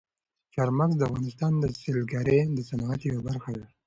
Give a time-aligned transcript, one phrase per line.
[0.53, 3.65] چار مغز د افغانستان د سیلګرۍ د صنعت یوه برخه ده.